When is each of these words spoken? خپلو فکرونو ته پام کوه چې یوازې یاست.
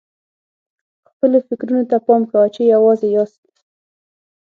خپلو 1.09 1.37
فکرونو 1.47 1.83
ته 1.89 1.97
پام 2.07 2.21
کوه 2.31 2.47
چې 2.55 2.61
یوازې 2.73 3.07
یاست. 3.15 3.43